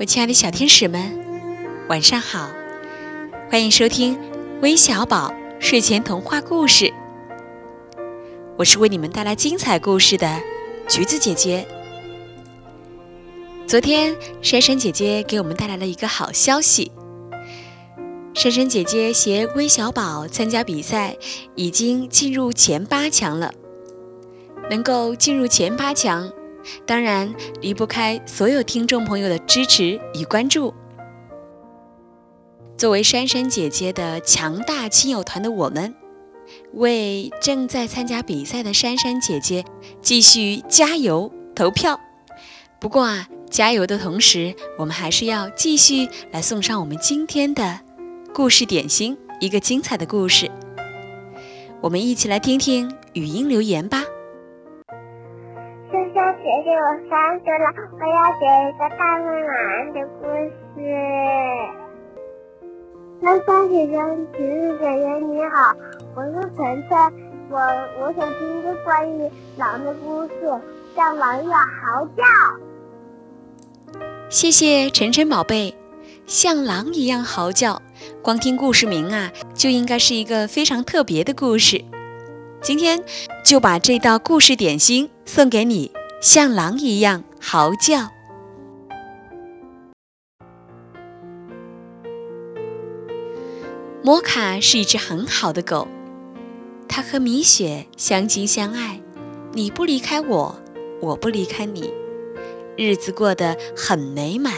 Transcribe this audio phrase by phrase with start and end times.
[0.00, 0.98] 我亲爱的小天使们，
[1.90, 2.50] 晚上好！
[3.50, 4.18] 欢迎收听
[4.62, 6.90] 微小宝睡前童话故事。
[8.56, 10.40] 我是为你们带来精彩故事的
[10.88, 11.68] 橘子姐姐。
[13.66, 16.90] 昨天，珊珊姐姐给我们带来了一个好消息：
[18.32, 21.14] 珊珊姐姐携微小宝参加比赛，
[21.54, 23.52] 已经进入前八强了。
[24.70, 26.32] 能够进入前八强。
[26.86, 30.72] 当然离不开所有听众朋友的支持与关注。
[32.76, 35.94] 作为珊珊姐姐的强大亲友团的我们，
[36.72, 39.64] 为正在参加比赛的珊珊姐姐
[40.00, 42.00] 继续加油投票。
[42.78, 47.80] 不过啊，加油的同时，我们还是要继续来送上我们今天的
[48.32, 50.50] 故事点心，一个精彩的故事。
[51.82, 54.02] 我们一起来听听语音留言吧。
[56.38, 57.64] 姐姐，我三岁了，
[57.98, 60.22] 我要写一个大灰狼的故
[60.74, 60.80] 事。
[63.20, 63.92] 三三姐姐，
[64.36, 65.74] 橘子姐姐你好，
[66.14, 66.96] 我是晨晨，
[67.50, 67.58] 我
[68.00, 70.32] 我想听一个关于狼的故事，
[70.94, 72.22] 像狼一样嚎叫。
[74.28, 75.74] 谢谢晨晨宝贝，
[76.26, 77.82] 像狼一样嚎叫，
[78.22, 81.84] 光听故事名啊，就应该是一个非常特别的故事。
[82.62, 83.02] 今天
[83.44, 85.90] 就把这道故事点心送给你。
[86.20, 88.10] 像狼一样嚎叫。
[94.02, 95.88] 摩卡是一只很好的狗，
[96.86, 99.00] 它和米雪相亲相爱，
[99.52, 100.60] 你不离开我，
[101.00, 101.90] 我不离开你，
[102.76, 104.52] 日子过得很美满。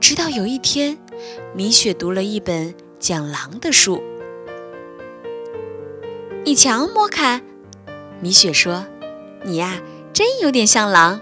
[0.00, 0.96] 直到有一天，
[1.54, 4.02] 米雪读了一本讲狼的书。
[6.44, 7.42] 你瞧，摩卡，
[8.22, 8.86] 米雪说。
[9.44, 11.20] 你呀，真有点像狼。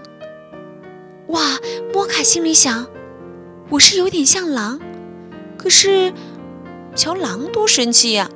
[1.27, 1.57] 哇，
[1.93, 2.87] 摩卡心里想，
[3.69, 4.79] 我是有点像狼，
[5.57, 6.13] 可是，
[6.95, 8.29] 瞧狼多神气呀！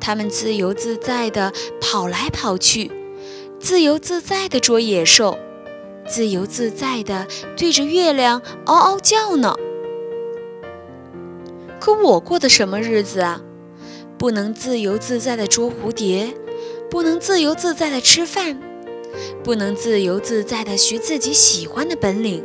[0.00, 2.90] 它们自由自在地跑来跑去，
[3.60, 5.38] 自由自在地捉野兽，
[6.06, 9.54] 自由自在地对着月亮嗷嗷叫呢。
[11.78, 13.42] 可我过的什么日子啊？
[14.16, 16.34] 不能自由自在地捉蝴蝶，
[16.88, 18.60] 不能自由自在地吃饭。
[19.42, 22.44] 不能自由自在地学自己喜欢的本领。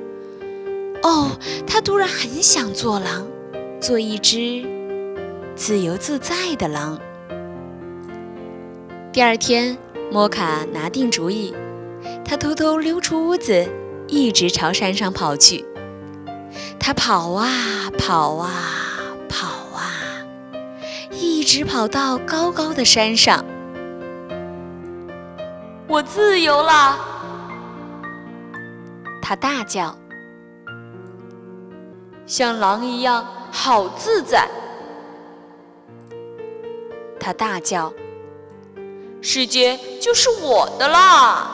[1.04, 1.38] 哦，
[1.68, 3.28] 他突然很想做狼，
[3.80, 4.66] 做一只
[5.56, 7.00] 自由自在的狼。
[9.14, 9.78] 第二天，
[10.12, 11.54] 摩卡拿定主意，
[12.26, 13.68] 他偷偷溜出屋子，
[14.08, 15.66] 一直朝山上跑去。
[16.80, 20.26] 他跑啊跑啊跑啊，
[21.12, 23.46] 一直跑到高高的山上。
[25.98, 26.96] 我自由了！
[29.20, 29.98] 他大叫，
[32.28, 34.48] 像狼一样好自在。
[37.20, 37.92] 他大叫，
[39.24, 41.48] 世界就是我的啦！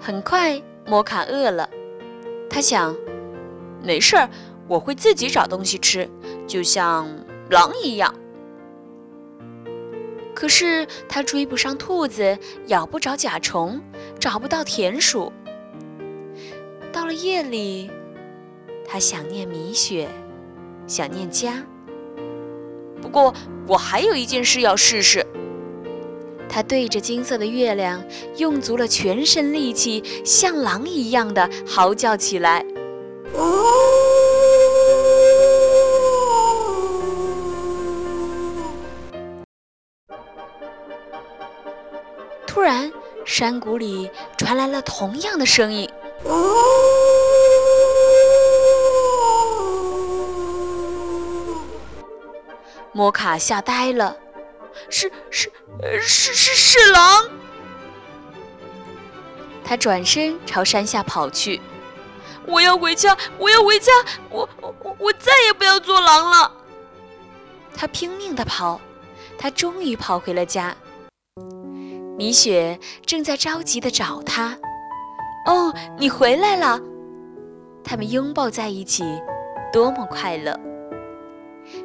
[0.00, 1.68] 很快，摩卡饿了，
[2.48, 2.94] 他想，
[3.82, 4.30] 没事儿，
[4.68, 6.08] 我会自己找东西吃，
[6.46, 7.08] 就像
[7.50, 8.14] 狼一样。
[10.34, 12.36] 可是他追不上兔子，
[12.66, 13.80] 咬不着甲虫，
[14.18, 15.32] 找不到田鼠。
[16.92, 17.90] 到了夜里，
[18.86, 20.08] 他想念米雪，
[20.86, 21.64] 想念家。
[23.00, 23.32] 不过
[23.66, 25.24] 我还有一件事要试试。
[26.48, 28.02] 他对着金色的月亮，
[28.36, 32.64] 用足了全身力气，像狼一样的嚎叫起来。
[43.36, 44.08] 山谷里
[44.38, 45.90] 传来了同样的声音。
[52.92, 54.16] 摩卡吓呆了，
[54.88, 55.50] 是是
[56.00, 57.28] 是是是狼！
[59.64, 61.60] 他转身朝山下跑去。
[62.46, 63.90] 我要回家，我要回家，
[64.30, 66.52] 我我我再也不要做狼了！
[67.76, 68.80] 他拼命地跑，
[69.36, 70.76] 他终于跑回了家。
[72.16, 74.56] 米雪正在着急地找他。
[75.46, 76.80] 哦，你回来了！
[77.82, 79.04] 他们拥抱在一起，
[79.72, 80.58] 多么快乐！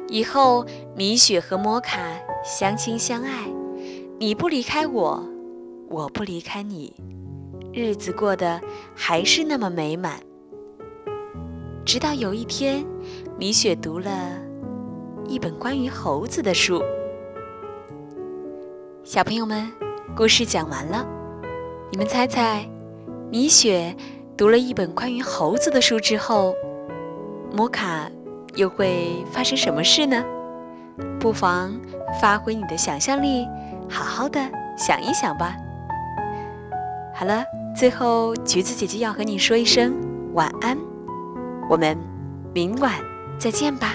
[0.08, 0.64] 以后
[0.96, 2.00] 米雪和摩卡
[2.44, 3.50] 相亲相爱，
[4.18, 5.22] 你不离开我，
[5.88, 6.94] 我不离开你，
[7.72, 8.60] 日子过得
[8.94, 10.20] 还是那么美满。
[11.84, 12.84] 直到有一天，
[13.36, 14.38] 米雪读了
[15.26, 16.80] 一本关于猴子的书。
[19.02, 19.89] 小朋友们。
[20.16, 21.06] 故事讲完了，
[21.90, 22.68] 你们猜猜，
[23.30, 23.94] 米雪
[24.36, 26.54] 读了一本关于猴子的书之后，
[27.52, 28.10] 摩卡
[28.54, 30.22] 又会发生什么事呢？
[31.18, 31.72] 不妨
[32.20, 33.46] 发挥你的想象力，
[33.88, 34.38] 好好的
[34.76, 35.56] 想一想吧。
[37.14, 37.42] 好了，
[37.74, 39.94] 最后橘子姐姐要和你说一声
[40.34, 40.76] 晚安，
[41.68, 41.96] 我们
[42.52, 42.92] 明晚
[43.38, 43.94] 再见吧。